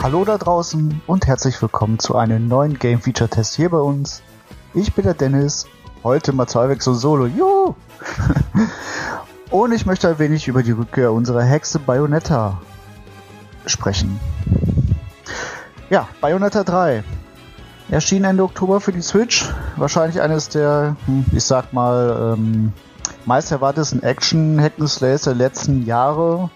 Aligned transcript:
Hallo 0.00 0.24
da 0.24 0.38
draußen 0.38 1.02
und 1.08 1.26
herzlich 1.26 1.60
willkommen 1.60 1.98
zu 1.98 2.14
einem 2.14 2.46
neuen 2.46 2.78
Game 2.78 3.00
Feature 3.00 3.28
Test 3.28 3.56
hier 3.56 3.68
bei 3.68 3.78
uns. 3.78 4.22
Ich 4.72 4.94
bin 4.94 5.04
der 5.04 5.14
Dennis, 5.14 5.66
heute 6.04 6.32
mal 6.32 6.46
Zweiwechsel 6.46 6.94
Solo, 6.94 7.26
juhu! 7.26 7.74
und 9.50 9.72
ich 9.72 9.86
möchte 9.86 10.08
ein 10.08 10.20
wenig 10.20 10.46
über 10.46 10.62
die 10.62 10.70
Rückkehr 10.70 11.12
unserer 11.12 11.42
Hexe 11.42 11.80
Bayonetta 11.80 12.62
sprechen. 13.66 14.20
Ja, 15.90 16.06
Bayonetta 16.20 16.62
3 16.62 17.02
erschien 17.90 18.22
Ende 18.22 18.44
Oktober 18.44 18.80
für 18.80 18.92
die 18.92 19.02
Switch. 19.02 19.52
Wahrscheinlich 19.74 20.20
eines 20.20 20.48
der, 20.48 20.94
hm, 21.06 21.24
ich 21.32 21.42
sag 21.42 21.72
mal, 21.72 22.36
ähm, 22.38 22.72
meist 23.24 23.50
erwartesten 23.50 24.04
Action-Hack'n'Slays 24.04 25.24
der 25.24 25.34
letzten 25.34 25.84
Jahre. 25.84 26.50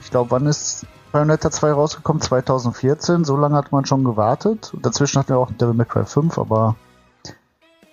Ich 0.00 0.10
glaube, 0.10 0.30
wann 0.30 0.46
ist 0.46 0.86
Bayonetta 1.12 1.50
2 1.50 1.72
rausgekommen? 1.72 2.22
2014. 2.22 3.24
So 3.24 3.36
lange 3.36 3.56
hat 3.56 3.72
man 3.72 3.84
schon 3.84 4.04
gewartet. 4.04 4.72
Dazwischen 4.82 5.18
hatten 5.18 5.30
wir 5.30 5.38
auch 5.38 5.50
Devil 5.50 5.74
May 5.74 5.86
Cry 5.86 6.04
5, 6.04 6.38
aber. 6.38 6.76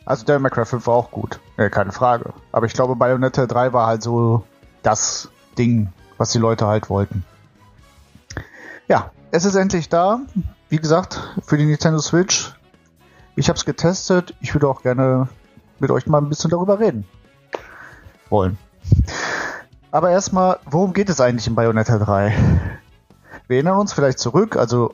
Also 0.05 0.25
Devil 0.25 0.39
May 0.39 0.51
Cry 0.51 0.65
5 0.65 0.85
war 0.87 0.95
auch 0.95 1.11
gut. 1.11 1.39
Äh, 1.57 1.69
keine 1.69 1.91
Frage. 1.91 2.33
Aber 2.51 2.65
ich 2.65 2.73
glaube, 2.73 2.95
Bayonetta 2.95 3.45
3 3.45 3.73
war 3.73 3.87
halt 3.87 4.03
so 4.03 4.43
das 4.83 5.29
Ding, 5.57 5.91
was 6.17 6.31
die 6.31 6.39
Leute 6.39 6.67
halt 6.67 6.89
wollten. 6.89 7.23
Ja, 8.87 9.11
es 9.31 9.45
ist 9.45 9.55
endlich 9.55 9.89
da. 9.89 10.19
Wie 10.69 10.77
gesagt, 10.77 11.19
für 11.45 11.57
die 11.57 11.65
Nintendo 11.65 11.99
Switch. 11.99 12.53
Ich 13.35 13.49
habe 13.49 13.57
es 13.57 13.65
getestet. 13.65 14.35
Ich 14.41 14.53
würde 14.53 14.67
auch 14.67 14.81
gerne 14.81 15.27
mit 15.79 15.91
euch 15.91 16.07
mal 16.07 16.19
ein 16.19 16.29
bisschen 16.29 16.51
darüber 16.51 16.79
reden 16.79 17.05
wollen. 18.29 18.57
Aber 19.91 20.11
erstmal, 20.11 20.59
worum 20.65 20.93
geht 20.93 21.09
es 21.09 21.21
eigentlich 21.21 21.47
in 21.47 21.55
Bayonetta 21.55 21.97
3? 21.97 22.79
Wir 23.47 23.57
erinnern 23.57 23.77
uns 23.77 23.93
vielleicht 23.93 24.19
zurück, 24.19 24.55
also 24.55 24.93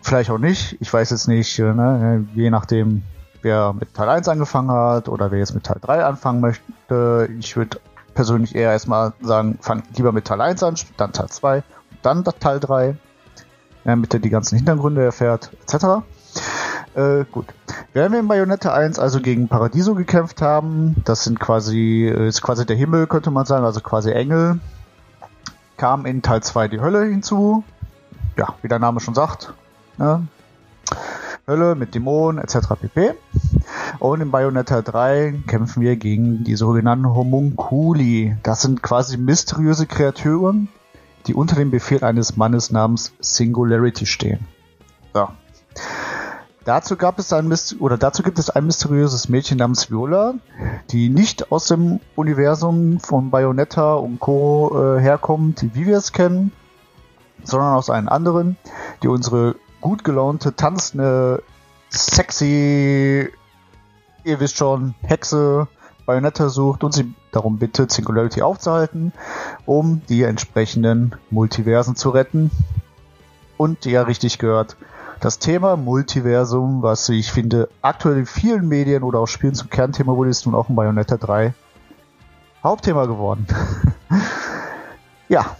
vielleicht 0.00 0.30
auch 0.30 0.38
nicht. 0.38 0.76
Ich 0.80 0.92
weiß 0.92 1.10
jetzt 1.10 1.28
nicht, 1.28 1.58
äh, 1.58 1.74
ne, 1.74 2.26
je 2.34 2.50
nachdem, 2.50 3.02
wer 3.42 3.72
mit 3.72 3.94
Teil 3.94 4.08
1 4.08 4.28
angefangen 4.28 4.70
hat 4.70 5.08
oder 5.08 5.30
wer 5.30 5.38
jetzt 5.38 5.54
mit 5.54 5.64
Teil 5.64 5.78
3 5.80 6.04
anfangen 6.04 6.40
möchte. 6.40 7.28
Ich 7.38 7.56
würde 7.56 7.78
persönlich 8.14 8.54
eher 8.54 8.70
erstmal 8.70 9.12
sagen, 9.20 9.58
fang 9.60 9.82
lieber 9.96 10.12
mit 10.12 10.24
Teil 10.24 10.40
1 10.40 10.62
an, 10.62 10.76
dann 10.96 11.12
Teil 11.12 11.28
2, 11.28 11.62
dann 12.02 12.24
Teil 12.24 12.60
3, 12.60 12.96
damit 13.84 14.14
er 14.14 14.20
die 14.20 14.30
ganzen 14.30 14.56
Hintergründe 14.56 15.02
erfährt, 15.02 15.50
etc. 15.62 16.04
Äh, 16.94 17.24
gut. 17.30 17.46
Während 17.92 18.12
wir 18.12 18.20
in 18.20 18.28
Bayonetta 18.28 18.72
1 18.72 18.98
also 18.98 19.20
gegen 19.20 19.48
Paradiso 19.48 19.94
gekämpft 19.94 20.40
haben, 20.40 20.96
das 21.04 21.24
sind 21.24 21.38
quasi, 21.38 22.06
äh, 22.06 22.28
ist 22.28 22.40
quasi 22.40 22.64
der 22.64 22.76
Himmel, 22.76 23.06
könnte 23.06 23.30
man 23.30 23.46
sagen, 23.46 23.64
also 23.64 23.80
quasi 23.80 24.10
Engel, 24.12 24.58
kam 25.76 26.06
in 26.06 26.22
Teil 26.22 26.42
2 26.42 26.68
die 26.68 26.80
Hölle 26.80 27.04
hinzu. 27.04 27.64
Ja, 28.36 28.54
wie 28.62 28.68
der 28.68 28.78
Name 28.78 29.00
schon 29.00 29.14
sagt. 29.14 29.54
Ne? 29.96 30.26
Hölle 31.46 31.74
mit 31.74 31.94
Dämonen 31.94 32.42
etc. 32.42 32.68
pp. 32.80 33.14
Und 33.98 34.20
in 34.20 34.30
Bayonetta 34.30 34.82
3 34.82 35.42
kämpfen 35.46 35.82
wir 35.82 35.96
gegen 35.96 36.42
die 36.42 36.56
sogenannten 36.56 37.14
Homunculi. 37.14 38.36
Das 38.42 38.62
sind 38.62 38.82
quasi 38.82 39.16
mysteriöse 39.16 39.86
Kreaturen, 39.86 40.68
die 41.26 41.34
unter 41.34 41.56
dem 41.56 41.70
Befehl 41.70 42.02
eines 42.02 42.36
Mannes 42.36 42.70
namens 42.70 43.12
Singularity 43.20 44.06
stehen. 44.06 44.46
So. 45.12 45.28
Dazu 46.64 46.96
gab 46.96 47.18
es 47.18 47.30
ein 47.34 47.52
oder 47.78 47.98
dazu 47.98 48.22
gibt 48.22 48.38
es 48.38 48.48
ein 48.48 48.64
mysteriöses 48.64 49.28
Mädchen 49.28 49.58
namens 49.58 49.90
Viola, 49.90 50.34
die 50.90 51.10
nicht 51.10 51.52
aus 51.52 51.66
dem 51.68 52.00
Universum 52.16 53.00
von 53.00 53.30
Bayonetta 53.30 53.94
und 53.94 54.18
Co. 54.18 54.96
Äh, 54.96 55.00
herkommt, 55.00 55.62
wie 55.74 55.84
wir 55.84 55.98
es 55.98 56.12
kennen, 56.12 56.52
sondern 57.44 57.74
aus 57.74 57.90
einem 57.90 58.08
anderen, 58.08 58.56
die 59.02 59.08
unsere 59.08 59.56
gut 59.80 60.04
gelaunte, 60.04 60.56
tanzende, 60.56 61.42
sexy, 61.90 63.30
ihr 64.24 64.40
wisst 64.40 64.56
schon, 64.56 64.94
Hexe 65.02 65.68
Bayonetta 66.06 66.48
sucht 66.48 66.84
und 66.84 66.92
sie 66.92 67.14
darum 67.32 67.58
bittet, 67.58 67.90
Singularity 67.90 68.42
aufzuhalten, 68.42 69.12
um 69.64 70.02
die 70.08 70.22
entsprechenden 70.22 71.14
Multiversen 71.30 71.96
zu 71.96 72.10
retten. 72.10 72.50
Und 73.56 73.84
ja, 73.84 74.02
richtig 74.02 74.38
gehört, 74.38 74.76
das 75.20 75.38
Thema 75.38 75.76
Multiversum, 75.76 76.82
was 76.82 77.08
ich 77.08 77.32
finde, 77.32 77.68
aktuell 77.80 78.18
in 78.18 78.26
vielen 78.26 78.68
Medien 78.68 79.02
oder 79.02 79.20
auch 79.20 79.26
Spielen 79.26 79.54
zum 79.54 79.70
Kernthema 79.70 80.14
wurde, 80.16 80.30
ist 80.30 80.44
nun 80.44 80.54
auch 80.54 80.68
in 80.68 80.74
Bayonetta 80.74 81.16
3 81.16 81.54
Hauptthema 82.62 83.06
geworden. 83.06 83.46
ja. 85.28 85.56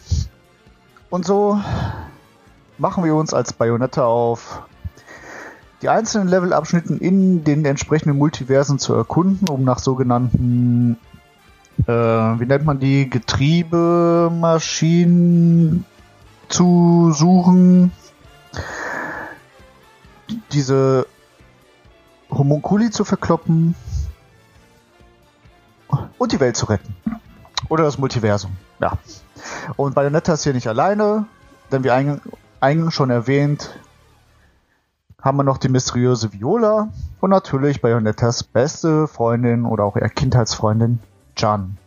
Und 1.14 1.24
so 1.24 1.62
machen 2.76 3.04
wir 3.04 3.14
uns 3.14 3.32
als 3.32 3.52
Bayonetta 3.52 4.04
auf, 4.04 4.62
die 5.80 5.88
einzelnen 5.88 6.26
Levelabschnitten 6.26 6.98
in 6.98 7.44
den 7.44 7.64
entsprechenden 7.64 8.18
Multiversen 8.18 8.80
zu 8.80 8.94
erkunden, 8.94 9.48
um 9.48 9.62
nach 9.62 9.78
sogenannten, 9.78 10.98
äh, 11.86 11.92
wie 11.92 12.46
nennt 12.46 12.64
man 12.64 12.80
die, 12.80 13.08
Getriebemaschinen 13.08 15.84
zu 16.48 17.12
suchen, 17.12 17.92
diese 20.50 21.06
Homunculi 22.28 22.90
zu 22.90 23.04
verkloppen 23.04 23.76
und 26.18 26.32
die 26.32 26.40
Welt 26.40 26.56
zu 26.56 26.66
retten. 26.66 26.96
Oder 27.68 27.84
das 27.84 27.98
Multiversum. 27.98 28.50
Ja. 28.80 28.98
Und 29.76 29.94
Bayonetta 29.94 30.34
ist 30.34 30.44
hier 30.44 30.54
nicht 30.54 30.68
alleine, 30.68 31.26
denn 31.72 31.84
wie 31.84 31.90
eingangs 31.90 32.94
schon 32.94 33.10
erwähnt, 33.10 33.74
haben 35.20 35.38
wir 35.38 35.44
noch 35.44 35.58
die 35.58 35.68
mysteriöse 35.68 36.32
Viola 36.32 36.88
und 37.20 37.30
natürlich 37.30 37.80
Bayonettas 37.80 38.42
beste 38.42 39.08
Freundin 39.08 39.64
oder 39.64 39.84
auch 39.84 39.96
eher 39.96 40.10
Kindheitsfreundin 40.10 41.00
Jan. 41.36 41.78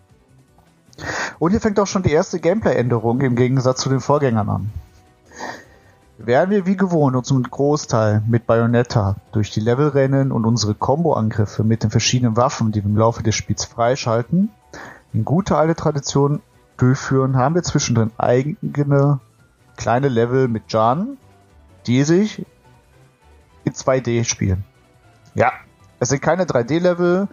Und 1.37 1.51
hier 1.51 1.61
fängt 1.61 1.79
auch 1.79 1.87
schon 1.87 2.03
die 2.03 2.11
erste 2.11 2.39
Gameplay-Änderung 2.39 3.21
im 3.21 3.35
Gegensatz 3.35 3.81
zu 3.81 3.89
den 3.89 3.99
Vorgängern 3.99 4.49
an 4.49 4.71
werden 6.17 6.49
wir 6.49 6.65
wie 6.65 6.75
gewohnt 6.75 7.15
uns 7.15 7.27
zum 7.27 7.43
Großteil 7.43 8.23
mit 8.27 8.47
Bayonetta 8.47 9.17
durch 9.31 9.51
die 9.51 9.59
Level 9.59 9.89
rennen 9.89 10.31
und 10.31 10.45
unsere 10.45 10.73
Combo-Angriffe 10.73 11.63
mit 11.63 11.83
den 11.83 11.91
verschiedenen 11.91 12.35
Waffen, 12.35 12.71
die 12.71 12.83
wir 12.83 12.89
im 12.89 12.97
Laufe 12.97 13.23
des 13.23 13.35
Spiels 13.35 13.65
freischalten, 13.65 14.49
in 15.13 15.25
guter 15.25 15.57
alte 15.57 15.75
Tradition 15.75 16.41
durchführen, 16.77 17.37
haben 17.37 17.55
wir 17.55 17.63
zwischendrin 17.63 18.11
eigene 18.17 19.19
kleine 19.75 20.07
Level 20.07 20.47
mit 20.47 20.71
Jan, 20.71 21.17
die 21.85 22.03
sich 22.03 22.45
in 23.63 23.73
2D 23.73 24.23
spielen. 24.23 24.63
Ja, 25.35 25.51
es 25.99 26.09
sind 26.09 26.21
keine 26.21 26.45
3D-Level. 26.45 27.27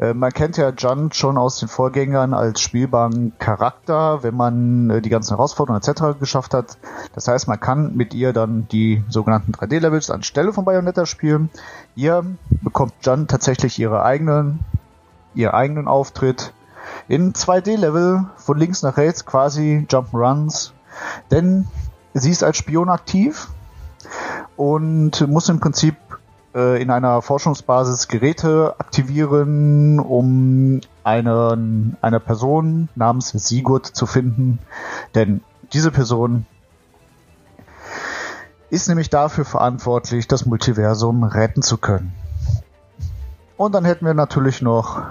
Äh, 0.00 0.14
man 0.14 0.32
kennt 0.32 0.56
ja 0.56 0.72
Jan 0.76 1.12
schon 1.12 1.38
aus 1.38 1.60
den 1.60 1.68
Vorgängern 1.68 2.34
als 2.34 2.60
spielbaren 2.60 3.32
Charakter, 3.38 4.22
wenn 4.22 4.34
man 4.34 4.90
äh, 4.90 5.00
die 5.00 5.08
ganzen 5.08 5.36
Herausforderungen 5.36 5.82
etc. 5.82 6.18
geschafft 6.18 6.52
hat. 6.54 6.78
Das 7.14 7.28
heißt, 7.28 7.46
man 7.46 7.60
kann 7.60 7.96
mit 7.96 8.14
ihr 8.14 8.32
dann 8.32 8.66
die 8.68 9.04
sogenannten 9.08 9.52
3D-Levels 9.52 10.10
anstelle 10.10 10.52
von 10.52 10.64
Bayonetta 10.64 11.06
spielen. 11.06 11.48
Hier 11.94 12.24
bekommt 12.62 12.94
Jan 13.02 13.28
tatsächlich 13.28 13.78
ihre 13.78 14.02
eigenen, 14.02 14.60
ihren 15.34 15.54
eigenen 15.54 15.86
Auftritt 15.86 16.52
in 17.08 17.32
2D-Level 17.32 18.26
von 18.36 18.58
links 18.58 18.82
nach 18.82 18.96
rechts, 18.96 19.24
quasi 19.24 19.86
Jump'n'Runs. 19.88 20.72
Denn 21.30 21.66
sie 22.14 22.30
ist 22.30 22.42
als 22.42 22.56
Spion 22.56 22.88
aktiv 22.88 23.48
und 24.56 25.26
muss 25.28 25.48
im 25.48 25.60
Prinzip 25.60 25.96
äh, 26.54 26.82
in 26.82 26.90
einer 26.90 27.22
Forschungsbasis 27.22 28.08
Geräte 28.08 28.74
aktivieren, 28.78 30.00
um 30.00 30.80
einen, 31.04 31.96
eine 32.00 32.20
Person 32.20 32.88
namens 32.94 33.30
Sigurd 33.30 33.86
zu 33.86 34.06
finden. 34.06 34.58
Denn 35.14 35.42
diese 35.72 35.90
Person 35.90 36.46
ist 38.70 38.88
nämlich 38.88 39.08
dafür 39.08 39.44
verantwortlich, 39.44 40.28
das 40.28 40.44
Multiversum 40.44 41.24
retten 41.24 41.62
zu 41.62 41.78
können. 41.78 42.12
Und 43.56 43.74
dann 43.74 43.84
hätten 43.84 44.04
wir 44.04 44.14
natürlich 44.14 44.62
noch 44.62 45.02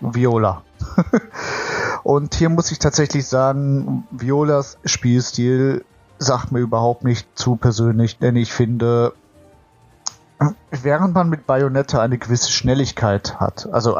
Viola. 0.00 0.62
Und 2.02 2.34
hier 2.34 2.48
muss 2.48 2.72
ich 2.72 2.78
tatsächlich 2.78 3.26
sagen, 3.26 4.04
Violas 4.10 4.78
Spielstil 4.84 5.84
sagt 6.18 6.52
mir 6.52 6.60
überhaupt 6.60 7.04
nicht 7.04 7.26
zu 7.34 7.56
persönlich, 7.56 8.18
denn 8.18 8.36
ich 8.36 8.52
finde, 8.52 9.14
während 10.70 11.14
man 11.14 11.28
mit 11.28 11.46
Bayonetta 11.46 12.00
eine 12.00 12.18
gewisse 12.18 12.50
Schnelligkeit 12.50 13.40
hat, 13.40 13.68
also 13.72 13.98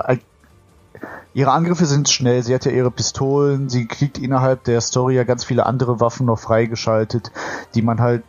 ihre 1.35 1.52
Angriffe 1.52 1.87
sind 1.87 2.08
schnell, 2.08 2.43
sie 2.43 2.55
hat 2.55 2.64
ja 2.64 2.73
ihre 2.73 2.91
Pistolen, 2.91 3.69
sie 3.69 3.87
kriegt 3.87 4.19
innerhalb 4.19 4.64
der 4.64 4.81
Story 4.81 5.17
ja 5.17 5.25
ganz 5.25 5.44
viele 5.44 5.67
andere 5.67 6.00
Waffen 6.00 6.26
noch 6.26 6.38
freigeschaltet, 6.38 7.31
die 7.75 7.82
man 7.82 8.00
halt 8.00 8.25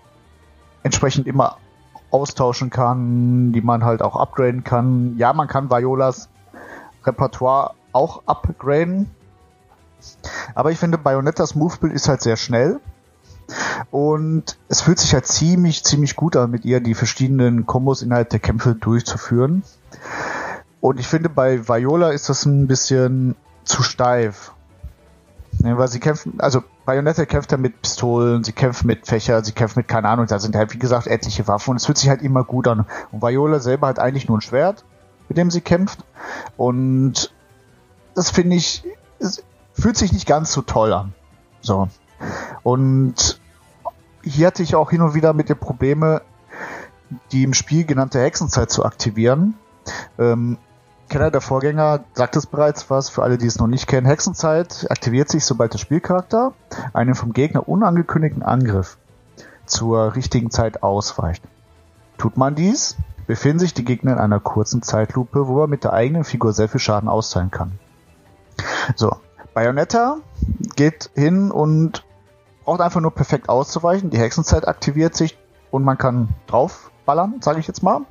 entsprechend 0.84 1.28
immer 1.28 1.58
austauschen 2.12 2.70
kann, 2.70 3.54
die 3.54 3.62
man 3.62 3.86
halt 3.86 4.02
auch 4.02 4.16
upgraden 4.16 4.64
kann. 4.64 5.18
Ja, 5.18 5.34
man 5.34 5.48
kann 5.48 5.70
Violas 5.70 6.30
Repertoire 7.06 7.74
auch 7.94 8.24
upgraden, 8.26 9.10
aber 10.56 10.72
ich 10.72 10.80
finde 10.80 10.98
Bayonettas 10.98 11.56
Movebild 11.56 11.94
ist 11.94 12.08
halt 12.08 12.22
sehr 12.22 12.38
schnell. 12.38 12.80
Und 13.90 14.58
es 14.70 14.82
fühlt 14.82 15.00
sich 15.00 15.14
halt 15.14 15.28
ziemlich, 15.28 15.84
ziemlich 15.84 16.16
gut 16.16 16.36
an, 16.38 16.52
mit 16.52 16.64
ihr 16.64 16.80
die 16.80 16.94
verschiedenen 16.94 17.66
Kombos 17.66 18.02
innerhalb 18.02 18.30
der 18.30 18.40
Kämpfe 18.40 18.76
durchzuführen. 18.76 19.64
Und 20.80 21.00
ich 21.00 21.08
finde, 21.08 21.30
bei 21.30 21.68
Viola 21.68 22.12
ist 22.12 22.30
das 22.30 22.46
ein 22.46 22.68
bisschen 22.68 23.36
zu 23.66 23.84
steif. 23.84 24.54
Ja, 25.60 25.78
weil 25.78 25.90
sie 25.90 26.00
kämpfen, 26.00 26.36
also 26.40 26.64
Bayonetta 26.86 27.26
kämpft 27.26 27.52
ja 27.52 27.58
mit 27.58 27.82
Pistolen, 27.82 28.44
sie 28.44 28.54
kämpft 28.54 28.86
mit 28.86 29.06
Fächer, 29.06 29.44
sie 29.44 29.52
kämpft 29.52 29.76
mit, 29.76 29.88
keine 29.88 30.08
Ahnung, 30.08 30.26
da 30.26 30.40
sind 30.40 30.56
halt, 30.56 30.74
wie 30.74 30.80
gesagt, 30.80 31.08
etliche 31.08 31.48
Waffen 31.48 31.72
und 31.72 31.78
es 31.78 31.86
fühlt 31.86 31.98
sich 31.98 32.10
halt 32.10 32.22
immer 32.22 32.46
gut 32.46 32.68
an. 32.68 32.86
Und 33.12 33.22
Viola 33.22 33.60
selber 33.60 33.88
hat 33.88 34.00
eigentlich 34.00 34.28
nur 34.30 34.38
ein 34.38 34.42
Schwert, 34.42 34.86
mit 35.32 35.38
dem 35.38 35.50
sie 35.50 35.62
kämpft. 35.62 36.04
Und 36.58 37.34
das 38.16 38.32
finde 38.32 38.58
ich, 38.58 38.84
es 39.18 39.42
fühlt 39.74 39.96
sich 39.96 40.12
nicht 40.12 40.28
ganz 40.28 40.52
so 40.52 40.62
toll 40.62 40.92
an. 40.92 41.14
So. 41.62 41.88
Und 42.64 43.40
hier 44.24 44.48
hatte 44.48 44.62
ich 44.62 44.76
auch 44.76 44.90
hin 44.92 45.02
und 45.02 45.14
wieder 45.14 45.32
mit 45.32 45.48
den 45.48 45.58
Probleme, 45.58 46.22
die 47.32 47.44
im 47.44 47.54
Spiel 47.54 47.86
genannte 47.86 48.20
Hexenzeit 48.20 48.72
zu 48.72 48.84
aktivieren. 48.84 49.54
Ähm, 50.20 50.58
Kenner 51.08 51.32
der 51.32 51.40
Vorgänger 51.40 52.02
sagt 52.12 52.36
es 52.36 52.46
bereits 52.46 52.90
was, 52.90 53.08
für 53.08 53.24
alle, 53.24 53.38
die 53.38 53.48
es 53.48 53.58
noch 53.58 53.68
nicht 53.68 53.88
kennen. 53.88 54.08
Hexenzeit 54.08 54.86
aktiviert 54.90 55.30
sich, 55.30 55.46
sobald 55.46 55.72
der 55.72 55.78
Spielcharakter 55.78 56.52
einen 56.92 57.16
vom 57.16 57.32
Gegner 57.32 57.70
unangekündigten 57.70 58.44
Angriff 58.44 58.98
zur 59.66 60.14
richtigen 60.14 60.52
Zeit 60.52 60.84
ausweicht. 60.84 61.42
Tut 62.18 62.36
man 62.36 62.54
dies, 62.54 62.98
befinden 63.32 63.60
sich 63.60 63.74
die 63.74 63.86
Gegner 63.86 64.12
in 64.12 64.20
einer 64.20 64.42
kurzen 64.42 64.82
Zeitlupe, 64.82 65.48
wo 65.48 65.60
man 65.60 65.70
mit 65.70 65.86
der 65.86 65.94
eigenen 65.94 66.26
Figur 66.26 66.52
sehr 66.52 66.68
viel 66.68 66.82
Schaden 66.82 67.08
austeilen 67.08 67.50
kann. 67.50 67.80
So, 68.98 69.16
Bayonetta 69.54 70.18
geht 70.76 71.12
hin 71.16 71.50
und 71.50 72.04
braucht 72.66 72.82
einfach 72.82 73.00
nur 73.00 73.16
perfekt 73.16 73.48
auszuweichen. 73.48 74.10
Die 74.10 74.20
Hexenzeit 74.20 74.68
aktiviert 74.68 75.16
sich 75.16 75.38
und 75.72 75.86
man 75.86 75.98
kann 75.98 76.28
draufballern, 76.48 77.36
sage 77.40 77.62
ich 77.62 77.68
jetzt 77.68 77.84
mal. 77.84 78.02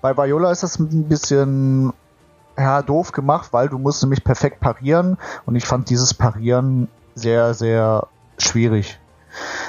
Bei 0.00 0.16
Viola 0.16 0.50
ist 0.50 0.62
das 0.62 0.78
ein 0.78 1.10
bisschen 1.10 1.92
ja, 2.56 2.80
doof 2.80 3.12
gemacht, 3.12 3.52
weil 3.52 3.68
du 3.68 3.78
musst 3.78 4.02
nämlich 4.02 4.24
perfekt 4.24 4.60
parieren 4.60 5.18
und 5.44 5.56
ich 5.56 5.66
fand 5.66 5.90
dieses 5.90 6.14
Parieren 6.14 6.88
sehr, 7.14 7.52
sehr 7.52 8.08
schwierig. 8.38 8.98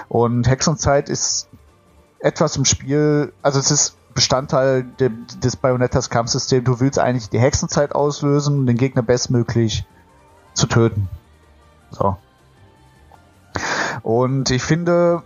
Und 0.07 0.47
Hexenzeit 0.47 1.09
ist 1.09 1.50
etwas 2.19 2.56
im 2.56 2.63
Spiel, 2.63 3.33
also 3.42 3.59
es 3.59 3.71
ist 3.71 3.97
Bestandteil 4.16 4.84
de, 4.84 5.12
des 5.44 5.56
Bayonettas 5.58 6.10
Kampfsystem. 6.10 6.64
Du 6.64 6.80
willst 6.80 6.98
eigentlich 6.98 7.30
die 7.30 7.40
Hexenzeit 7.40 7.94
auslösen 7.94 8.60
und 8.60 8.66
den 8.66 8.78
Gegner 8.78 9.04
bestmöglich 9.04 9.86
zu 10.54 10.66
töten. 10.66 11.10
So. 11.92 12.18
Und 14.02 14.50
ich 14.50 14.64
finde, 14.64 15.22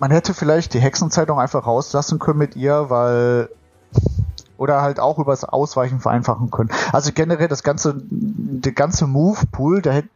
man 0.00 0.10
hätte 0.10 0.34
vielleicht 0.34 0.74
die 0.74 0.80
Hexenzeit 0.80 1.30
auch 1.30 1.38
einfach 1.38 1.66
rauslassen 1.66 2.18
können 2.18 2.38
mit 2.38 2.56
ihr, 2.56 2.90
weil 2.90 3.48
oder 4.56 4.82
halt 4.82 5.00
auch 5.00 5.18
übers 5.18 5.44
Ausweichen 5.44 6.00
vereinfachen 6.00 6.50
können. 6.50 6.70
Also 6.92 7.10
generell 7.12 7.48
das 7.48 7.62
ganze, 7.62 7.94
der 7.96 8.72
ganze 8.72 9.06
Move-Pool, 9.06 9.82
da 9.82 9.90
hätte, 9.90 10.08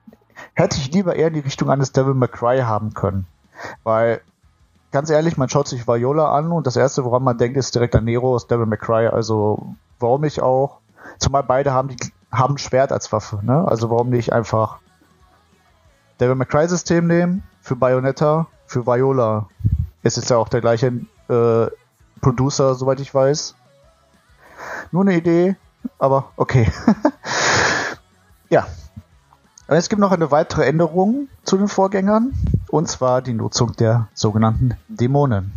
hätte 0.55 0.78
ich 0.78 0.93
lieber 0.93 1.17
eher 1.17 1.28
in 1.28 1.34
die 1.34 1.40
Richtung 1.40 1.70
eines 1.70 1.93
Devil 1.93 2.14
McCry 2.14 2.61
haben 2.61 2.94
können. 2.94 3.26
Weil, 3.82 4.20
ganz 4.96 5.10
ehrlich, 5.10 5.37
man 5.37 5.50
schaut 5.50 5.69
sich 5.69 5.87
Viola 5.87 6.34
an 6.34 6.50
und 6.52 6.66
das 6.66 6.75
erste, 6.75 7.04
woran 7.04 7.22
man 7.22 7.37
denkt, 7.37 7.58
ist 7.58 7.75
direkt 7.75 7.94
an 7.94 8.04
Nero 8.04 8.34
aus 8.34 8.46
Devil 8.46 8.64
McCry. 8.64 9.08
Also, 9.08 9.75
warum 10.00 10.22
nicht 10.22 10.40
auch? 10.40 10.78
Zumal 11.19 11.43
beide 11.43 11.75
haben 11.75 11.88
die, 11.88 11.98
haben 12.32 12.56
Schwert 12.56 12.93
als 12.93 13.12
Waffe, 13.12 13.40
ne? 13.43 13.69
Also 13.69 13.90
warum 13.90 14.08
nicht 14.08 14.32
einfach 14.32 14.78
Devil 16.19 16.37
McCry 16.37 16.66
System 16.66 17.08
nehmen 17.08 17.43
für 17.60 17.76
Bayonetta, 17.76 18.46
für 18.64 18.87
Viola. 18.87 19.50
Es 20.02 20.16
ist 20.16 20.31
ja 20.31 20.38
auch 20.38 20.48
der 20.48 20.62
gleiche 20.62 20.87
äh, 21.28 21.66
Producer, 22.22 22.75
soweit 22.75 22.99
ich 23.00 23.14
weiß. 23.14 23.54
Nur 24.92 25.02
eine 25.02 25.14
Idee, 25.14 25.56
aber 25.99 26.31
okay. 26.37 26.72
ja. 28.49 28.66
Und 29.68 29.76
es 29.76 29.88
gibt 29.88 30.00
noch 30.00 30.12
eine 30.12 30.30
weitere 30.30 30.64
Änderung 30.64 31.28
zu 31.42 31.56
den 31.56 31.66
Vorgängern, 31.66 32.32
und 32.68 32.88
zwar 32.88 33.20
die 33.20 33.34
Nutzung 33.34 33.74
der 33.74 34.08
sogenannten 34.14 34.76
Dämonen. 34.88 35.52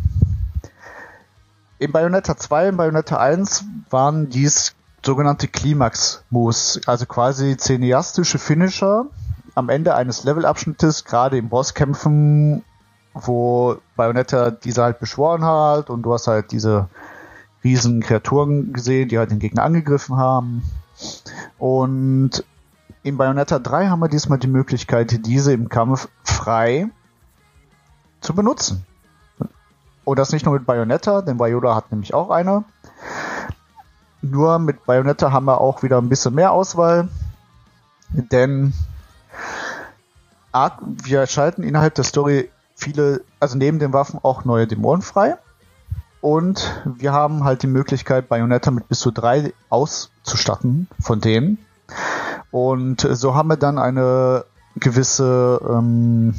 In 1.78 1.92
Bayonetta 1.92 2.36
2 2.36 2.70
und 2.70 2.76
Bayonetta 2.76 3.18
1 3.18 3.64
waren 3.88 4.28
dies 4.28 4.74
sogenannte 5.04 5.46
Klimax-Moves, 5.46 6.80
also 6.86 7.06
quasi 7.06 7.56
cineastische 7.56 8.38
Finisher 8.38 9.06
am 9.54 9.68
Ende 9.68 9.94
eines 9.94 10.24
Levelabschnittes, 10.24 11.04
gerade 11.04 11.38
im 11.38 11.48
Bosskämpfen, 11.48 12.64
wo 13.14 13.76
Bayonetta 13.96 14.50
diese 14.50 14.82
halt 14.82 14.98
beschworen 14.98 15.44
hat 15.44 15.88
und 15.88 16.02
du 16.02 16.12
hast 16.12 16.26
halt 16.26 16.50
diese 16.50 16.88
riesen 17.62 18.00
Kreaturen 18.00 18.72
gesehen, 18.72 19.08
die 19.08 19.18
halt 19.18 19.30
den 19.30 19.38
Gegner 19.38 19.62
angegriffen 19.62 20.16
haben. 20.16 20.62
Und 21.58 22.44
in 23.02 23.16
Bayonetta 23.16 23.58
3 23.58 23.88
haben 23.88 24.00
wir 24.00 24.08
diesmal 24.08 24.38
die 24.38 24.46
Möglichkeit, 24.46 25.26
diese 25.26 25.52
im 25.52 25.68
Kampf 25.68 26.08
frei 26.22 26.88
zu 28.20 28.34
benutzen. 28.34 28.84
Und 30.04 30.18
das 30.18 30.32
nicht 30.32 30.44
nur 30.44 30.54
mit 30.54 30.66
Bayonetta, 30.66 31.22
denn 31.22 31.38
Viola 31.38 31.74
hat 31.74 31.90
nämlich 31.90 32.14
auch 32.14 32.30
eine. 32.30 32.64
Nur 34.22 34.58
mit 34.58 34.84
Bayonetta 34.84 35.32
haben 35.32 35.46
wir 35.46 35.60
auch 35.60 35.82
wieder 35.82 35.98
ein 35.98 36.08
bisschen 36.08 36.34
mehr 36.34 36.52
Auswahl, 36.52 37.08
denn 38.10 38.74
wir 41.04 41.26
schalten 41.26 41.62
innerhalb 41.62 41.94
der 41.94 42.04
Story 42.04 42.50
viele, 42.74 43.22
also 43.38 43.56
neben 43.56 43.78
den 43.78 43.92
Waffen 43.92 44.18
auch 44.22 44.44
neue 44.44 44.66
Dämonen 44.66 45.02
frei. 45.02 45.36
Und 46.20 46.82
wir 46.84 47.12
haben 47.12 47.44
halt 47.44 47.62
die 47.62 47.66
Möglichkeit, 47.66 48.28
Bayonetta 48.28 48.70
mit 48.70 48.88
bis 48.88 49.00
zu 49.00 49.10
drei 49.10 49.54
auszustatten 49.70 50.86
von 51.00 51.20
denen. 51.20 51.58
Und 52.50 53.00
so 53.00 53.34
haben 53.34 53.48
wir 53.48 53.56
dann 53.56 53.78
eine 53.78 54.44
gewisse, 54.76 55.60
ähm, 55.68 56.34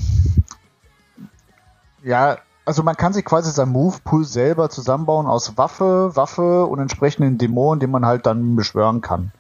ja, 2.04 2.38
also 2.66 2.84
man 2.84 2.98
kann 2.98 3.14
sich 3.14 3.26
quasi 3.26 3.52
sein 3.52 3.70
Move-Pool 3.70 4.24
selber 4.24 4.70
zusammenbauen 4.70 5.28
aus 5.28 5.58
Waffe, 5.58 6.16
Waffe 6.16 6.66
und 6.66 6.80
entsprechenden 6.80 7.38
Dämonen, 7.38 7.80
die 7.80 7.88
man 7.88 8.06
halt 8.06 8.26
dann 8.26 8.56
beschwören 8.56 9.02
kann. 9.02 9.32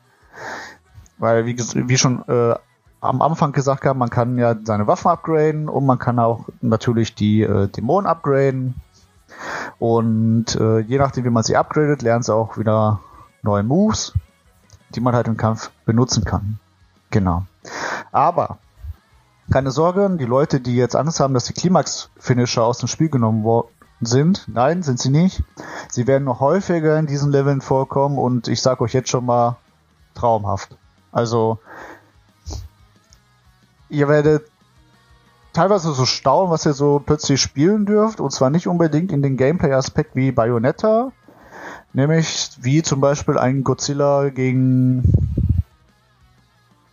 Weil, 1.17 1.45
wie, 1.45 1.57
wie 1.57 1.97
schon 1.97 2.27
äh, 2.27 2.55
am 2.99 3.21
Anfang 3.21 3.51
gesagt 3.51 3.85
habe, 3.85 3.97
man 3.97 4.09
kann 4.09 4.37
ja 4.37 4.55
seine 4.63 4.87
Waffen 4.87 5.09
upgraden 5.09 5.69
und 5.69 5.85
man 5.85 5.99
kann 5.99 6.19
auch 6.19 6.45
natürlich 6.61 7.15
die 7.15 7.41
äh, 7.41 7.67
Dämonen 7.67 8.07
upgraden. 8.07 8.75
Und 9.79 10.55
äh, 10.55 10.79
je 10.79 10.97
nachdem, 10.97 11.25
wie 11.25 11.29
man 11.29 11.43
sie 11.43 11.57
upgradet, 11.57 12.01
lernt 12.01 12.25
sie 12.25 12.33
auch 12.33 12.57
wieder 12.57 12.99
neue 13.41 13.63
Moves, 13.63 14.13
die 14.95 15.01
man 15.01 15.15
halt 15.15 15.27
im 15.27 15.38
Kampf 15.38 15.71
benutzen 15.86 16.24
kann. 16.24 16.60
Genau. 17.10 17.43
Aber 18.12 18.57
keine 19.51 19.71
Sorge, 19.71 20.10
die 20.17 20.25
Leute, 20.25 20.62
die 20.62 20.75
jetzt 20.75 20.95
Angst 20.95 21.19
haben, 21.19 21.33
dass 21.33 21.45
die 21.45 21.53
Klimax-Finisher 21.53 22.63
aus 22.63 22.77
dem 22.77 22.88
Spiel 22.88 23.10
genommen 23.10 23.43
worden 23.43 23.69
sind, 24.00 24.48
nein, 24.48 24.81
sind 24.83 25.00
sie 25.00 25.10
nicht. 25.10 25.43
Sie 25.89 26.07
werden 26.07 26.24
noch 26.24 26.39
häufiger 26.39 26.98
in 26.98 27.05
diesen 27.05 27.31
Leveln 27.31 27.62
vorkommen 27.62 28.17
und 28.17 28.48
ich 28.48 28.62
sage 28.62 28.81
euch 28.81 28.93
jetzt 28.93 29.10
schon 29.10 29.25
mal 29.25 29.57
traumhaft. 30.15 30.77
Also 31.12 31.60
ihr 33.89 34.07
werdet 34.07 34.43
teilweise 35.53 35.93
so 35.93 36.05
staunen, 36.05 36.51
was 36.51 36.65
ihr 36.65 36.74
so 36.74 37.01
plötzlich 37.05 37.41
spielen 37.41 37.86
dürft. 37.86 38.19
Und 38.19 38.31
zwar 38.31 38.50
nicht 38.50 38.67
unbedingt 38.67 39.12
in 39.12 39.21
den 39.21 39.38
Gameplay-Aspekt 39.38 40.15
wie 40.15 40.31
Bayonetta. 40.31 41.12
Nämlich 41.93 42.51
wie 42.62 42.83
zum 42.83 43.01
Beispiel 43.01 43.38
ein 43.38 43.63
Godzilla 43.63 44.29
gegen 44.29 45.03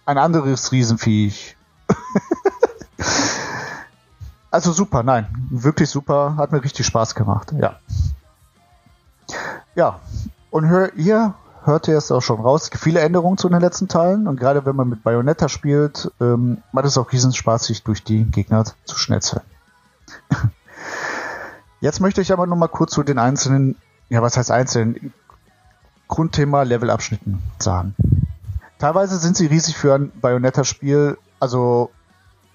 ein 0.06 0.18
anderes 0.18 0.72
Riesenviech. 0.72 1.56
also 4.50 4.72
super, 4.72 5.02
nein. 5.02 5.26
Wirklich 5.50 5.90
super. 5.90 6.36
Hat 6.36 6.50
mir 6.50 6.64
richtig 6.64 6.86
Spaß 6.86 7.14
gemacht. 7.14 7.52
Ja. 7.60 7.78
Ja. 9.74 10.00
Und 10.50 10.66
hör, 10.66 10.94
ihr 10.94 11.34
hört 11.64 11.86
ihr 11.86 11.96
es 11.96 12.10
auch 12.10 12.22
schon 12.22 12.40
raus. 12.40 12.70
Viele 12.74 13.00
Änderungen 13.00 13.38
zu 13.38 13.48
den 13.48 13.60
letzten 13.60 13.88
Teilen 13.88 14.26
und 14.26 14.40
gerade 14.40 14.64
wenn 14.64 14.74
man 14.74 14.88
mit 14.88 15.04
Bayonetta 15.04 15.48
spielt, 15.48 16.10
ähm, 16.20 16.62
macht 16.72 16.86
es 16.86 16.98
auch 16.98 17.12
riesen 17.12 17.32
Spaß, 17.32 17.64
sich 17.64 17.84
durch 17.84 18.02
die 18.02 18.24
Gegner 18.24 18.64
zu 18.84 18.98
schnetzeln. 18.98 19.42
Jetzt 21.80 22.00
möchte 22.00 22.22
ich 22.22 22.32
aber 22.32 22.46
noch 22.46 22.56
mal 22.56 22.68
kurz 22.68 22.92
zu 22.92 23.02
den 23.02 23.18
einzelnen, 23.18 23.76
ja 24.08 24.22
was 24.22 24.36
heißt 24.36 24.50
einzelnen, 24.50 25.12
Grundthema 26.08 26.62
Levelabschnitten 26.62 27.42
sagen. 27.58 27.94
Teilweise 28.78 29.18
sind 29.18 29.36
sie 29.36 29.46
riesig 29.46 29.76
für 29.76 29.94
ein 29.94 30.12
Bayonetta-Spiel, 30.20 31.18
also 31.38 31.90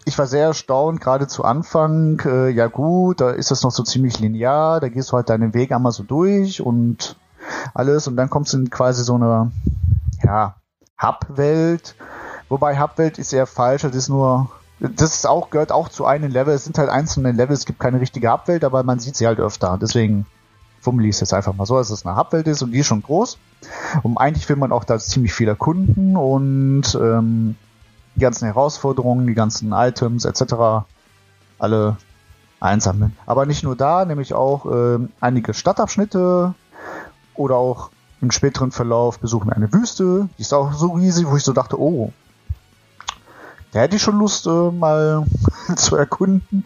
ich 0.06 0.18
war 0.18 0.28
sehr 0.28 0.48
erstaunt, 0.48 1.00
gerade 1.00 1.28
zu 1.28 1.44
Anfang, 1.44 2.20
äh, 2.26 2.50
ja 2.50 2.68
gut, 2.68 3.22
da 3.22 3.30
ist 3.30 3.52
das 3.52 3.64
noch 3.64 3.72
so 3.72 3.84
ziemlich 3.84 4.20
linear, 4.20 4.80
da 4.80 4.90
gehst 4.90 5.12
du 5.12 5.16
halt 5.16 5.30
deinen 5.30 5.54
Weg 5.54 5.72
einmal 5.72 5.92
so 5.92 6.04
durch 6.04 6.62
und 6.62 7.18
alles 7.74 8.08
und 8.08 8.16
dann 8.18 8.30
kommst 8.30 8.54
du 8.54 8.58
in 8.58 8.70
quasi 8.70 9.04
so 9.04 9.16
eine, 9.16 9.52
ja, 10.24 10.56
Hub-Welt, 11.02 11.96
wobei 12.50 12.80
Hub-Welt 12.80 13.18
ist 13.18 13.34
eher 13.34 13.48
falsch, 13.48 13.84
das 13.84 13.96
ist 13.96 14.10
nur, 14.10 14.50
das 14.80 15.16
ist 15.16 15.28
auch, 15.28 15.50
gehört 15.50 15.72
auch 15.72 15.90
zu 15.90 16.06
einem 16.06 16.32
Level, 16.32 16.54
es 16.54 16.66
sind 16.66 16.78
halt 16.78 16.90
einzelne 16.90 17.32
Level, 17.32 17.54
es 17.54 17.66
gibt 17.66 17.80
keine 17.80 18.00
richtige 18.00 18.32
Hub-Welt, 18.32 18.64
aber 18.64 18.84
man 18.84 19.00
sieht 19.00 19.16
sie 19.16 19.28
halt 19.28 19.40
öfter, 19.40 19.78
deswegen 19.82 20.26
formuliere 20.84 21.10
ich 21.10 21.16
es 21.16 21.22
jetzt 21.22 21.34
einfach 21.34 21.56
mal 21.56 21.66
so, 21.66 21.78
dass 21.78 21.90
es 21.90 22.06
eine 22.06 22.18
Hub-Welt 22.18 22.48
ist 22.48 22.62
und 22.62 22.72
die 22.72 22.80
ist 22.80 22.88
schon 22.88 23.02
groß 23.02 23.38
und 24.04 24.18
eigentlich 24.18 24.48
will 24.50 24.58
man 24.58 24.72
auch 24.72 24.84
da 24.84 25.00
ziemlich 25.00 25.34
viel 25.34 25.48
erkunden 25.48 26.18
und 26.18 26.96
ähm, 27.02 27.56
die 28.16 28.20
ganzen 28.20 28.46
Herausforderungen, 28.46 29.26
die 29.26 29.34
ganzen 29.34 29.72
Items 29.72 30.26
etc. 30.26 30.86
alle 31.58 31.98
einsammeln. 32.60 33.16
Aber 33.26 33.46
nicht 33.46 33.64
nur 33.64 33.76
da, 33.76 34.06
nämlich 34.06 34.34
auch 34.34 34.66
äh, 34.66 35.00
einige 35.20 35.54
Stadtabschnitte 35.54 36.54
oder 37.36 37.56
auch 37.56 37.90
im 38.22 38.32
späteren 38.32 38.72
Verlauf 38.72 39.20
besuchen 39.20 39.50
wir 39.50 39.56
eine 39.56 39.72
Wüste. 39.74 40.30
Die 40.38 40.42
ist 40.42 40.54
auch 40.54 40.74
so 40.74 40.92
riesig, 40.92 41.28
wo 41.28 41.36
ich 41.36 41.44
so 41.44 41.54
dachte, 41.54 41.80
oh, 41.80 42.14
da 43.72 43.80
hätte 43.80 43.96
ich 43.96 44.02
schon 44.02 44.20
Lust, 44.20 44.46
äh, 44.46 44.72
mal 44.72 45.26
zu 45.76 45.96
erkunden, 45.96 46.64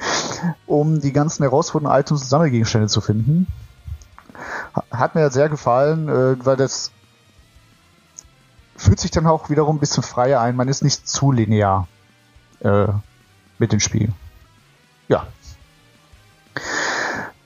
um 0.66 1.00
die 1.00 1.14
ganzen 1.14 1.44
herausfordernden 1.44 2.00
Items 2.00 2.22
und 2.22 2.28
Sammelgegenstände 2.28 2.88
zu 2.88 3.00
finden. 3.00 3.48
Hat 4.92 5.16
mir 5.16 5.30
sehr 5.30 5.50
gefallen, 5.50 6.10
äh, 6.10 6.46
weil 6.46 6.56
das 6.56 6.92
fühlt 8.76 9.00
sich 9.00 9.12
dann 9.12 9.26
auch 9.26 9.50
wiederum 9.50 9.78
ein 9.78 9.80
bisschen 9.80 10.04
freier 10.04 10.40
ein. 10.40 10.56
Man 10.56 10.68
ist 10.68 10.84
nicht 10.84 11.08
zu 11.08 11.32
linear 11.32 11.88
äh, 12.60 12.88
mit 13.58 13.72
dem 13.72 13.80
Spiel. 13.80 14.14
Ja. 15.08 15.28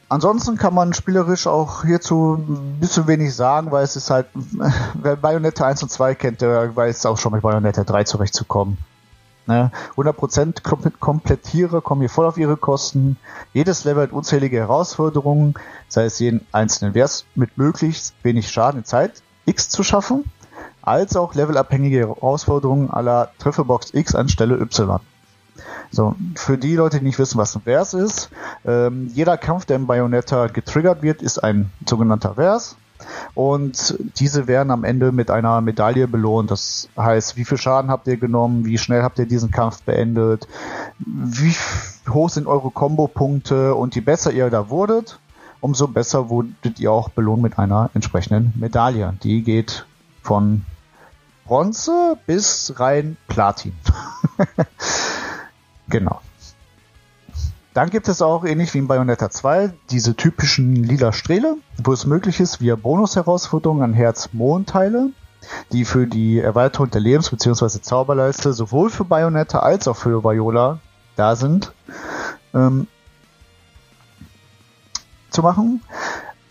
Ansonsten 0.09 0.57
kann 0.57 0.73
man 0.73 0.93
spielerisch 0.93 1.47
auch 1.47 1.85
hierzu 1.85 2.35
ein 2.35 2.79
bisschen 2.81 3.07
wenig 3.07 3.33
sagen, 3.33 3.71
weil 3.71 3.85
es 3.85 3.95
ist 3.95 4.09
halt, 4.09 4.27
wer 4.93 5.15
Bayonetta 5.15 5.65
1 5.65 5.83
und 5.83 5.89
2 5.89 6.15
kennt, 6.15 6.41
der 6.41 6.75
weiß 6.75 7.05
auch 7.05 7.17
schon 7.17 7.31
mit 7.31 7.41
Bayonetta 7.41 7.85
3 7.85 8.03
zurechtzukommen. 8.03 8.77
Ne? 9.51 9.71
100% 9.97 10.97
Komplettierer 10.99 11.81
kommen 11.81 12.01
hier 12.01 12.09
voll 12.09 12.25
auf 12.25 12.37
ihre 12.37 12.55
Kosten. 12.55 13.17
Jedes 13.53 13.83
Level 13.83 14.03
hat 14.03 14.13
unzählige 14.13 14.57
Herausforderungen, 14.57 15.55
sei 15.89 16.05
es 16.05 16.19
jeden 16.19 16.47
einzelnen 16.53 16.93
Vers 16.93 17.25
mit 17.35 17.57
möglichst 17.57 18.15
wenig 18.23 18.49
Schaden 18.49 18.79
in 18.79 18.85
Zeit 18.85 19.21
X 19.45 19.67
zu 19.67 19.83
schaffen 19.83 20.23
als 20.81 21.17
auch 21.17 21.35
levelabhängige 21.35 21.99
Herausforderungen 21.99 22.89
aller 22.89 23.31
Trefferbox 23.39 23.93
X 23.93 24.15
anstelle 24.15 24.55
Y. 24.55 24.99
So, 25.91 26.15
für 26.35 26.57
die 26.57 26.75
Leute, 26.75 26.99
die 26.99 27.05
nicht 27.05 27.19
wissen, 27.19 27.37
was 27.37 27.53
ein 27.53 27.61
Vers 27.63 27.93
ist, 27.93 28.29
ähm, 28.65 29.11
jeder 29.13 29.37
Kampf, 29.37 29.65
der 29.65 29.75
im 29.75 29.87
Bayonetta 29.87 30.47
getriggert 30.47 31.01
wird, 31.01 31.21
ist 31.21 31.39
ein 31.39 31.71
sogenannter 31.85 32.35
Vers. 32.35 32.77
Und 33.33 33.97
diese 34.19 34.47
werden 34.47 34.71
am 34.71 34.83
Ende 34.83 35.11
mit 35.11 35.31
einer 35.31 35.61
Medaille 35.61 36.07
belohnt. 36.07 36.51
Das 36.51 36.89
heißt, 36.97 37.37
wie 37.37 37.45
viel 37.45 37.57
Schaden 37.57 37.91
habt 37.91 38.07
ihr 38.07 38.17
genommen, 38.17 38.65
wie 38.65 38.77
schnell 38.77 39.03
habt 39.03 39.19
ihr 39.19 39.25
diesen 39.25 39.51
Kampf 39.51 39.83
beendet, 39.83 40.47
wie 40.99 41.55
hoch 42.09 42.29
sind 42.29 42.47
eure 42.47 42.71
Kombo-Punkte 42.71 43.75
und 43.75 43.95
je 43.95 44.01
besser 44.01 44.31
ihr 44.31 44.49
da 44.49 44.69
wurdet, 44.69 45.19
umso 45.59 45.87
besser 45.87 46.29
wurdet 46.29 46.79
ihr 46.79 46.91
auch 46.91 47.09
belohnt 47.09 47.41
mit 47.41 47.59
einer 47.59 47.89
entsprechenden 47.93 48.53
Medaille. 48.59 49.13
Die 49.23 49.43
geht 49.43 49.85
von 50.21 50.65
Bronze 51.45 52.17
bis 52.25 52.73
rein 52.77 53.17
Platin. 53.27 53.73
genau. 55.89 56.21
Dann 57.73 57.89
gibt 57.89 58.09
es 58.09 58.21
auch, 58.21 58.43
ähnlich 58.43 58.73
wie 58.73 58.79
in 58.79 58.87
Bayonetta 58.87 59.29
2, 59.29 59.73
diese 59.89 60.15
typischen 60.15 60.75
lila 60.75 61.13
Strähle, 61.13 61.55
wo 61.81 61.93
es 61.93 62.05
möglich 62.05 62.41
ist, 62.41 62.59
via 62.59 62.75
Bonus-Herausforderungen 62.75 63.81
an 63.81 63.93
Herz-Mondteile, 63.93 65.11
die 65.71 65.85
für 65.85 66.05
die 66.05 66.39
Erweiterung 66.39 66.89
der 66.91 66.99
Lebens- 66.99 67.29
bzw. 67.29 67.81
Zauberleiste 67.81 68.51
sowohl 68.51 68.89
für 68.89 69.05
Bayonetta 69.05 69.59
als 69.59 69.87
auch 69.87 69.95
für 69.95 70.23
Viola 70.23 70.79
da 71.15 71.37
sind, 71.37 71.71
ähm, 72.53 72.87
zu 75.29 75.41
machen. 75.41 75.81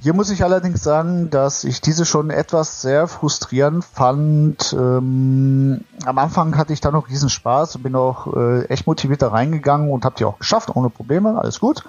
Hier 0.03 0.15
muss 0.15 0.31
ich 0.31 0.43
allerdings 0.43 0.83
sagen, 0.83 1.29
dass 1.29 1.63
ich 1.63 1.83
diese 1.83 2.07
schon 2.07 2.31
etwas 2.31 2.81
sehr 2.81 3.07
frustrierend 3.07 3.85
fand. 3.85 4.73
Ähm, 4.73 5.85
am 6.07 6.19
Anfang 6.19 6.57
hatte 6.57 6.73
ich 6.73 6.81
da 6.81 6.91
noch 6.91 7.11
riesen 7.11 7.29
Spaß 7.29 7.77
und 7.77 7.83
bin 7.83 7.95
auch 7.95 8.35
äh, 8.35 8.65
echt 8.69 8.87
motiviert 8.87 9.21
da 9.21 9.29
reingegangen 9.29 9.91
und 9.91 10.07
habe 10.07 10.15
die 10.17 10.25
auch 10.25 10.39
geschafft, 10.39 10.75
ohne 10.75 10.89
Probleme, 10.89 11.39
alles 11.39 11.61
gut. 11.61 11.85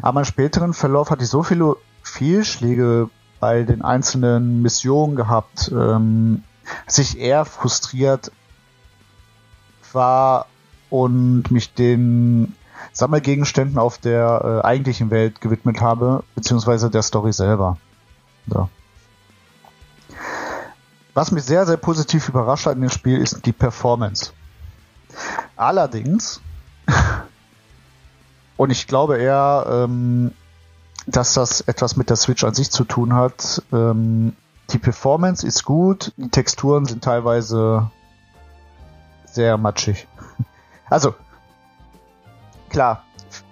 Aber 0.00 0.20
im 0.20 0.24
späteren 0.24 0.72
Verlauf 0.72 1.10
hatte 1.10 1.24
ich 1.24 1.28
so 1.28 1.42
viele 1.42 1.76
Fehlschläge 2.02 3.10
bei 3.40 3.62
den 3.62 3.82
einzelnen 3.82 4.62
Missionen 4.62 5.14
gehabt, 5.14 5.70
ähm, 5.70 6.42
dass 6.86 6.96
ich 6.96 7.18
eher 7.18 7.44
frustriert 7.44 8.32
war 9.92 10.46
und 10.88 11.50
mich 11.50 11.74
den 11.74 12.54
Sammelgegenständen 12.92 13.78
auf 13.78 13.98
der 13.98 14.62
äh, 14.62 14.66
eigentlichen 14.66 15.10
Welt 15.10 15.40
gewidmet 15.40 15.80
habe, 15.80 16.24
beziehungsweise 16.34 16.90
der 16.90 17.02
Story 17.02 17.32
selber. 17.32 17.76
So. 18.48 18.68
Was 21.14 21.32
mich 21.32 21.44
sehr, 21.44 21.66
sehr 21.66 21.76
positiv 21.76 22.28
überrascht 22.28 22.66
hat 22.66 22.76
in 22.76 22.82
dem 22.82 22.90
Spiel 22.90 23.18
ist 23.18 23.44
die 23.44 23.52
Performance. 23.52 24.32
Allerdings, 25.56 26.40
und 28.56 28.70
ich 28.70 28.86
glaube 28.86 29.18
eher, 29.18 29.66
ähm, 29.68 30.32
dass 31.06 31.34
das 31.34 31.62
etwas 31.62 31.96
mit 31.96 32.10
der 32.10 32.16
Switch 32.16 32.44
an 32.44 32.54
sich 32.54 32.70
zu 32.70 32.84
tun 32.84 33.14
hat. 33.14 33.62
Ähm, 33.72 34.34
die 34.70 34.78
Performance 34.78 35.46
ist 35.46 35.64
gut, 35.64 36.12
die 36.16 36.28
Texturen 36.28 36.86
sind 36.86 37.02
teilweise 37.02 37.90
sehr 39.24 39.56
matschig. 39.58 40.06
Also, 40.92 41.14
klar, 42.70 43.04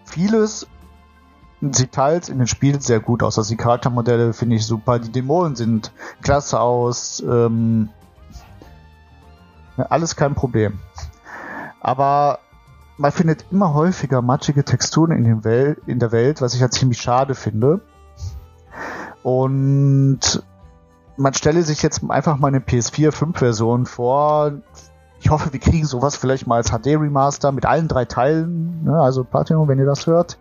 vieles 0.04 0.66
sieht 1.60 1.92
teils 1.92 2.28
in 2.28 2.38
den 2.38 2.46
Spielen 2.46 2.80
sehr 2.80 3.00
gut 3.00 3.22
aus. 3.22 3.36
Also 3.36 3.50
die 3.50 3.56
Charaktermodelle 3.56 4.32
finde 4.32 4.56
ich 4.56 4.64
super, 4.64 4.98
die 4.98 5.10
Dämonen 5.10 5.56
sind 5.56 5.92
klasse 6.22 6.60
aus, 6.60 7.20
ähm, 7.20 7.90
alles 9.76 10.16
kein 10.16 10.34
Problem. 10.34 10.78
Aber 11.80 12.38
man 12.96 13.12
findet 13.12 13.46
immer 13.50 13.74
häufiger 13.74 14.22
matschige 14.22 14.64
Texturen 14.64 15.12
in, 15.12 15.24
den 15.24 15.44
Wel 15.44 15.76
in 15.86 15.98
der 15.98 16.12
Welt, 16.12 16.40
was 16.40 16.54
ich 16.54 16.60
ja 16.60 16.70
ziemlich 16.70 17.00
schade 17.00 17.34
finde. 17.34 17.80
Und 19.22 20.42
man 21.16 21.34
stelle 21.34 21.62
sich 21.62 21.82
jetzt 21.82 22.02
einfach 22.08 22.38
mal 22.38 22.48
eine 22.48 22.60
PS4 22.60 23.12
5 23.12 23.38
Version 23.38 23.86
vor, 23.86 24.52
ich 25.20 25.30
hoffe, 25.30 25.52
wir 25.52 25.60
kriegen 25.60 25.84
sowas 25.86 26.16
vielleicht 26.16 26.46
mal 26.46 26.56
als 26.56 26.70
HD-Remaster 26.70 27.52
mit 27.52 27.66
allen 27.66 27.88
drei 27.88 28.04
Teilen. 28.04 28.84
Ne? 28.84 29.00
Also 29.00 29.24
Platinum, 29.24 29.68
wenn 29.68 29.78
ihr 29.78 29.86
das 29.86 30.06
hört, 30.06 30.38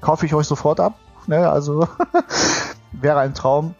kaufe 0.00 0.26
ich 0.26 0.34
euch 0.34 0.46
sofort 0.46 0.80
ab. 0.80 0.94
Ne? 1.26 1.48
Also 1.48 1.88
wäre 2.92 3.18
ein 3.20 3.34
Traum. 3.34 3.74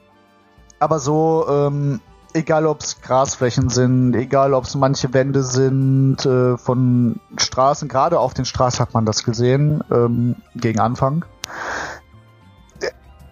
Aber 0.80 0.99
so, 0.99 1.47
ähm, 1.49 2.00
egal 2.35 2.66
ob 2.66 2.80
es 2.80 3.00
Grasflächen 3.00 3.68
sind, 3.68 4.14
egal 4.14 4.54
ob 4.54 4.64
es 4.64 4.75
manche 4.75 5.12
Wände 5.14 5.42
sind 5.42 6.25
äh, 6.25 6.57
von 6.57 7.21
Straßen, 7.37 7.88
gerade 7.88 8.18
auf 8.21 8.35
den 8.35 8.45
Straßen 8.45 8.80
hat 8.80 8.95
man 8.95 9.07
das 9.07 9.25
gesehen 9.25 9.83
ähm, 9.90 10.37
gegen 10.54 10.80
Anfang. 10.80 11.25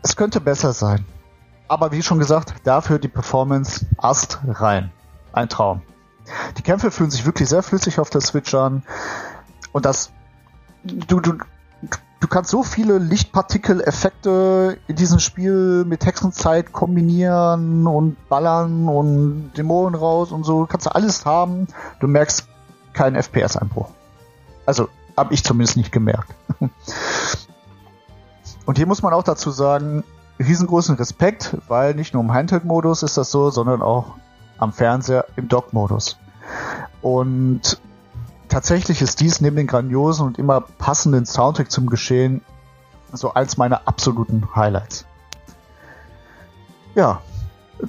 Es 0.02 0.16
könnte 0.16 0.40
besser 0.40 0.72
sein. 0.72 1.04
Aber 1.68 1.90
wie 1.90 2.02
schon 2.02 2.20
gesagt, 2.20 2.54
dafür 2.62 3.00
die 3.00 3.08
Performance 3.08 3.86
ast 3.98 4.38
rein. 4.46 4.92
Ein 5.32 5.48
Traum. 5.48 5.82
Die 6.56 6.62
Kämpfe 6.62 6.90
fühlen 6.90 7.10
sich 7.10 7.26
wirklich 7.26 7.48
sehr 7.48 7.62
flüssig 7.62 8.00
auf 8.00 8.10
der 8.10 8.20
Switch 8.20 8.54
an. 8.54 8.82
Und 9.72 9.84
das, 9.84 10.10
du, 10.84 11.20
du, 11.20 11.34
du 12.20 12.28
kannst 12.28 12.50
so 12.50 12.62
viele 12.62 12.98
Lichtpartikel-Effekte 12.98 14.78
in 14.88 14.96
diesem 14.96 15.18
Spiel 15.18 15.84
mit 15.84 16.06
Hexenzeit 16.06 16.72
kombinieren 16.72 17.86
und 17.86 18.16
ballern 18.28 18.88
und 18.88 19.52
Dämonen 19.56 19.94
raus 19.94 20.32
und 20.32 20.44
so. 20.44 20.60
Du 20.60 20.66
kannst 20.66 20.90
alles 20.90 21.26
haben. 21.26 21.66
Du 22.00 22.08
merkst 22.08 22.48
keinen 22.92 23.16
FPS-Einbruch. 23.16 23.90
Also, 24.64 24.88
habe 25.16 25.34
ich 25.34 25.44
zumindest 25.44 25.76
nicht 25.76 25.92
gemerkt. 25.92 26.34
Und 28.66 28.78
hier 28.78 28.86
muss 28.86 29.02
man 29.02 29.12
auch 29.12 29.22
dazu 29.22 29.50
sagen, 29.50 30.02
riesengroßen 30.40 30.96
Respekt, 30.96 31.56
weil 31.68 31.94
nicht 31.94 32.14
nur 32.14 32.22
im 32.22 32.34
Handheld-Modus 32.34 33.04
ist 33.04 33.16
das 33.16 33.30
so, 33.30 33.50
sondern 33.50 33.80
auch 33.80 34.16
am 34.58 34.72
Fernseher 34.72 35.26
im 35.36 35.48
Dock-Modus. 35.48 36.18
Und 37.02 37.80
tatsächlich 38.48 39.02
ist 39.02 39.20
dies 39.20 39.40
neben 39.40 39.56
den 39.56 39.66
grandiosen 39.66 40.26
und 40.26 40.38
immer 40.38 40.60
passenden 40.60 41.26
Soundtrack 41.26 41.70
zum 41.70 41.88
Geschehen 41.88 42.42
so 43.12 43.32
als 43.32 43.56
meine 43.56 43.86
absoluten 43.86 44.54
Highlights. 44.54 45.06
Ja, 46.94 47.20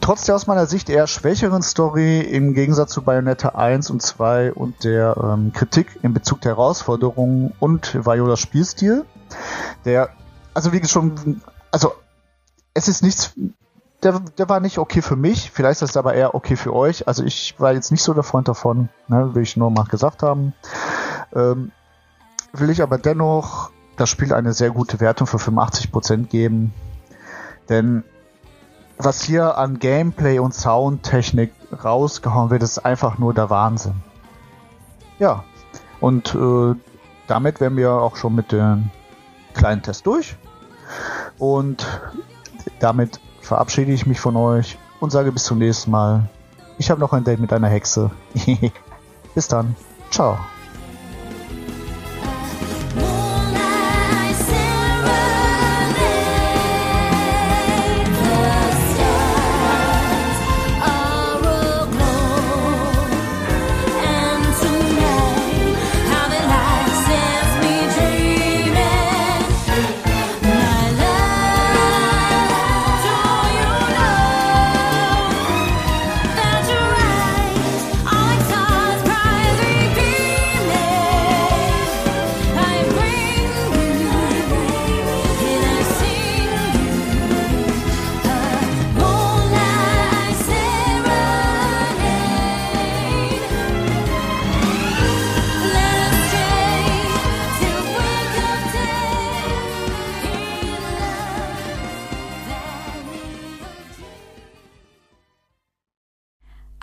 trotz 0.02 0.26
der 0.26 0.36
aus 0.36 0.48
meiner 0.48 0.66
Sicht 0.66 0.90
eher 0.90 1.08
schwächeren 1.08 1.62
Story 1.62 2.20
im 2.22 2.54
Gegensatz 2.54 2.92
zu 2.92 3.02
Bayonetta 3.02 3.50
1 3.50 3.90
und 3.90 4.02
2 4.02 4.54
und 4.54 4.84
der 4.84 5.16
ähm, 5.18 5.54
Kritik 5.54 6.00
in 6.04 6.14
Bezug 6.14 6.42
der 6.42 6.54
Herausforderungen 6.54 7.54
und 7.60 8.06
Violas 8.06 8.40
Spielstil, 8.40 9.06
der, 9.86 10.10
also 10.54 10.74
wie 10.74 10.86
schon, 10.86 11.42
also 11.72 11.94
es 12.74 12.88
ist 12.88 13.02
nichts, 13.02 13.34
der, 14.04 14.20
der 14.20 14.50
war 14.50 14.60
nicht 14.60 14.78
okay 14.78 15.02
für 15.02 15.16
mich, 15.16 15.52
vielleicht 15.52 15.82
ist 15.82 15.92
es 15.92 15.98
aber 15.98 16.14
eher 16.14 16.36
okay 16.36 16.56
für 16.56 16.74
euch. 16.74 17.08
Also 17.08 17.24
ich 17.24 17.56
war 17.60 17.74
jetzt 17.74 17.92
nicht 17.92 18.04
so 18.04 18.14
der 18.14 18.24
Freund 18.24 18.48
davon, 18.48 18.90
ne, 19.08 19.34
will 19.34 19.44
ich 19.44 19.58
nur 19.58 19.72
mal 19.72 19.86
gesagt 19.86 20.24
haben. 20.24 20.54
Ähm, 21.34 21.72
will 22.54 22.70
ich 22.70 22.82
aber 22.82 22.98
dennoch 22.98 23.72
das 23.96 24.10
Spiel 24.10 24.34
eine 24.34 24.54
sehr 24.54 24.70
gute 24.70 25.00
Wertung 25.00 25.26
für 25.26 25.38
85% 25.38 26.28
geben. 26.28 26.74
Denn 27.70 28.04
was 28.98 29.22
hier 29.22 29.58
an 29.58 29.80
Gameplay 29.80 30.40
und 30.40 30.54
Soundtechnik 30.54 31.52
rausgehauen 31.84 32.50
wird, 32.50 32.64
ist 32.64 32.80
einfach 32.80 33.18
nur 33.18 33.34
der 33.34 33.50
Wahnsinn. 33.50 33.96
Ja, 35.20 35.44
und 36.00 36.36
äh, 36.36 36.76
damit 37.28 37.60
wären 37.60 37.76
wir 37.76 37.92
auch 37.92 38.16
schon 38.16 38.36
mit 38.36 38.52
dem 38.52 38.92
kleinen 39.54 39.82
Test 39.82 40.06
durch. 40.06 40.36
Und 41.38 41.86
damit 42.80 43.20
verabschiede 43.48 43.92
ich 43.92 44.06
mich 44.06 44.20
von 44.20 44.36
euch 44.36 44.78
und 45.00 45.12
sage 45.12 45.32
bis 45.32 45.46
zum 45.46 45.58
nächsten 45.58 45.92
Mal. 45.92 46.30
Ich 46.78 46.92
habe 46.92 47.00
noch 47.00 47.14
ein 47.14 47.24
Date 47.24 47.40
mit 47.40 47.52
einer 47.54 47.70
Hexe. 47.70 48.12
bis 49.36 49.48
dann. 49.48 49.76
Ciao. 50.12 50.38